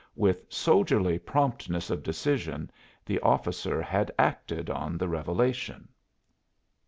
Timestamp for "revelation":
5.07-5.89